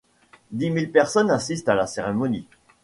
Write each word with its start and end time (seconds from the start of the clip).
Dix 0.51 0.71
mille 0.71 0.91
personnes 0.91 1.29
assistent 1.29 1.69
à 1.69 1.75
la 1.75 1.85
cérémonie. 1.85 2.47